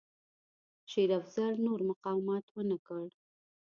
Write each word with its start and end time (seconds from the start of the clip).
شېر 0.91 1.09
افضل 1.19 1.53
نور 1.65 1.79
مقاومت 1.89 2.45
ونه 2.55 2.77
کړ. 2.87 3.05